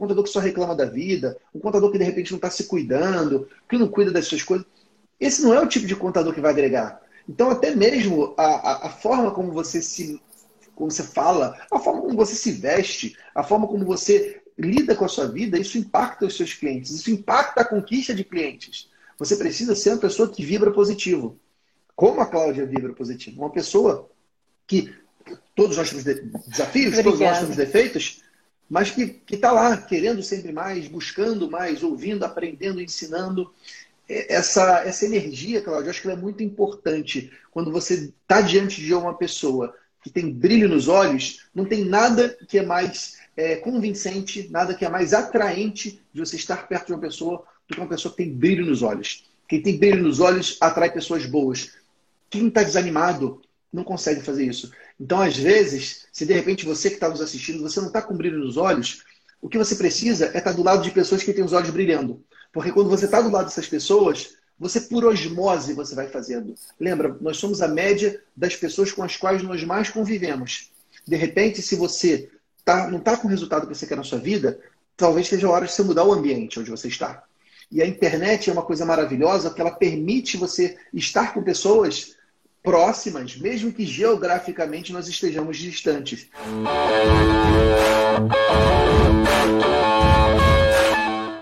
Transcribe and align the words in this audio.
contador 0.00 0.24
que 0.24 0.30
só 0.30 0.40
reclama 0.40 0.74
da 0.74 0.86
vida, 0.86 1.36
um 1.54 1.60
contador 1.60 1.92
que 1.92 1.98
de 1.98 2.04
repente 2.04 2.32
não 2.32 2.36
está 2.38 2.50
se 2.50 2.64
cuidando, 2.64 3.48
que 3.68 3.78
não 3.78 3.88
cuida 3.88 4.10
das 4.10 4.26
suas 4.26 4.42
coisas. 4.42 4.66
Esse 5.20 5.42
não 5.42 5.54
é 5.54 5.60
o 5.60 5.68
tipo 5.68 5.86
de 5.86 5.94
contador 5.94 6.32
que 6.32 6.40
vai 6.40 6.50
agregar. 6.50 7.00
Então, 7.28 7.50
até 7.50 7.74
mesmo 7.74 8.34
a, 8.36 8.44
a, 8.44 8.86
a 8.86 8.90
forma 8.90 9.30
como 9.30 9.52
você 9.52 9.80
se 9.80 10.20
como 10.74 10.90
você 10.90 11.02
fala, 11.02 11.58
a 11.70 11.78
forma 11.78 12.00
como 12.00 12.16
você 12.16 12.34
se 12.34 12.52
veste, 12.52 13.14
a 13.34 13.42
forma 13.42 13.68
como 13.68 13.84
você 13.84 14.40
lida 14.58 14.96
com 14.96 15.04
a 15.04 15.08
sua 15.08 15.26
vida, 15.26 15.58
isso 15.58 15.76
impacta 15.76 16.24
os 16.24 16.34
seus 16.34 16.54
clientes, 16.54 16.90
isso 16.90 17.10
impacta 17.10 17.60
a 17.60 17.64
conquista 17.66 18.14
de 18.14 18.24
clientes. 18.24 18.88
Você 19.18 19.36
precisa 19.36 19.76
ser 19.76 19.90
uma 19.90 19.98
pessoa 19.98 20.30
que 20.30 20.42
vibra 20.42 20.70
positivo. 20.70 21.38
Como 21.94 22.18
a 22.22 22.26
Cláudia 22.26 22.64
vibra 22.64 22.94
positivo. 22.94 23.42
Uma 23.42 23.50
pessoa 23.50 24.08
que 24.66 24.90
todos 25.54 25.76
nós 25.76 25.90
temos 25.90 26.04
desafios, 26.04 26.98
Obrigada. 26.98 27.02
todos 27.02 27.20
nós 27.20 27.38
temos 27.40 27.56
defeitos, 27.56 28.22
mas 28.70 28.92
que 28.92 29.20
está 29.28 29.50
lá 29.50 29.76
querendo 29.76 30.22
sempre 30.22 30.52
mais, 30.52 30.86
buscando 30.86 31.50
mais, 31.50 31.82
ouvindo, 31.82 32.24
aprendendo, 32.24 32.80
ensinando. 32.80 33.52
Essa, 34.08 34.82
essa 34.84 35.04
energia, 35.04 35.60
Cláudia, 35.60 35.86
eu 35.86 35.90
acho 35.90 36.02
que 36.02 36.10
é 36.10 36.16
muito 36.16 36.42
importante 36.42 37.32
quando 37.50 37.72
você 37.72 38.12
está 38.22 38.40
diante 38.40 38.80
de 38.80 38.94
uma 38.94 39.14
pessoa 39.14 39.74
que 40.02 40.10
tem 40.10 40.32
brilho 40.32 40.68
nos 40.68 40.88
olhos, 40.88 41.48
não 41.54 41.64
tem 41.64 41.84
nada 41.84 42.36
que 42.48 42.58
é 42.58 42.62
mais 42.62 43.18
é, 43.36 43.56
convincente, 43.56 44.48
nada 44.50 44.74
que 44.74 44.84
é 44.84 44.88
mais 44.88 45.12
atraente 45.12 46.00
de 46.12 46.20
você 46.20 46.36
estar 46.36 46.68
perto 46.68 46.86
de 46.86 46.92
uma 46.92 47.00
pessoa 47.00 47.44
do 47.68 47.74
que 47.74 47.80
uma 47.80 47.88
pessoa 47.88 48.12
que 48.12 48.24
tem 48.24 48.32
brilho 48.32 48.64
nos 48.64 48.82
olhos. 48.82 49.24
Quem 49.48 49.60
tem 49.60 49.78
brilho 49.78 50.02
nos 50.02 50.20
olhos 50.20 50.56
atrai 50.60 50.92
pessoas 50.92 51.26
boas. 51.26 51.72
Quem 52.28 52.46
está 52.46 52.62
desanimado 52.62 53.42
não 53.72 53.84
consegue 53.84 54.20
fazer 54.20 54.44
isso. 54.44 54.72
Então, 54.98 55.20
às 55.20 55.36
vezes, 55.36 56.06
se 56.12 56.26
de 56.26 56.32
repente 56.32 56.66
você 56.66 56.88
que 56.88 56.96
está 56.96 57.08
nos 57.08 57.20
assistindo, 57.20 57.62
você 57.62 57.80
não 57.80 57.88
está 57.88 58.02
com 58.02 58.16
brilho 58.16 58.38
nos 58.38 58.56
olhos, 58.56 59.04
o 59.40 59.48
que 59.48 59.58
você 59.58 59.74
precisa 59.74 60.26
é 60.26 60.28
estar 60.28 60.42
tá 60.42 60.52
do 60.52 60.62
lado 60.62 60.82
de 60.82 60.90
pessoas 60.90 61.22
que 61.22 61.32
têm 61.32 61.44
os 61.44 61.52
olhos 61.52 61.70
brilhando. 61.70 62.22
Porque 62.52 62.72
quando 62.72 62.90
você 62.90 63.04
está 63.04 63.20
do 63.20 63.30
lado 63.30 63.46
dessas 63.46 63.68
pessoas, 63.68 64.36
você, 64.58 64.82
por 64.82 65.04
osmose, 65.04 65.72
você 65.72 65.94
vai 65.94 66.08
fazendo. 66.08 66.54
Lembra, 66.78 67.16
nós 67.20 67.38
somos 67.38 67.62
a 67.62 67.68
média 67.68 68.20
das 68.36 68.54
pessoas 68.54 68.92
com 68.92 69.02
as 69.02 69.16
quais 69.16 69.42
nós 69.42 69.64
mais 69.64 69.88
convivemos. 69.88 70.70
De 71.06 71.16
repente, 71.16 71.62
se 71.62 71.76
você 71.76 72.28
tá, 72.64 72.90
não 72.90 72.98
está 72.98 73.16
com 73.16 73.26
o 73.26 73.30
resultado 73.30 73.66
que 73.66 73.74
você 73.74 73.86
quer 73.86 73.96
na 73.96 74.04
sua 74.04 74.18
vida, 74.18 74.60
talvez 74.96 75.28
seja 75.28 75.46
a 75.46 75.50
hora 75.50 75.66
de 75.66 75.72
você 75.72 75.82
mudar 75.82 76.04
o 76.04 76.12
ambiente 76.12 76.60
onde 76.60 76.70
você 76.70 76.88
está. 76.88 77.24
E 77.72 77.80
a 77.80 77.86
internet 77.86 78.50
é 78.50 78.52
uma 78.52 78.62
coisa 78.62 78.84
maravilhosa 78.84 79.48
porque 79.48 79.62
ela 79.62 79.70
permite 79.70 80.36
você 80.36 80.76
estar 80.92 81.32
com 81.32 81.42
pessoas 81.42 82.16
próximas, 82.62 83.36
mesmo 83.36 83.72
que 83.72 83.84
geograficamente 83.84 84.92
nós 84.92 85.08
estejamos 85.08 85.56
distantes. 85.56 86.28